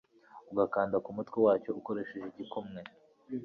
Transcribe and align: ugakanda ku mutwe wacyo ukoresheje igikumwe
ugakanda 0.51 0.97
ku 1.03 1.09
mutwe 1.17 1.37
wacyo 1.45 1.71
ukoresheje 1.79 2.25
igikumwe 2.29 2.79